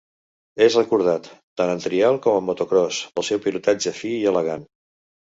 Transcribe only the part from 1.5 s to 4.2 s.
tant en trial com en motocròs, pel seu pilotatge fi